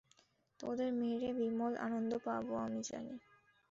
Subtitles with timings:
[0.59, 2.81] তোদের মেরে বিমল আনন্দ পাবো আমি!